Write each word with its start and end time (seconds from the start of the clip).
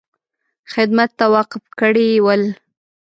خدمت 0.71 1.09
ته 1.19 1.25
وقف 1.35 1.63
کړي 1.79 2.07
ول. 2.25 2.43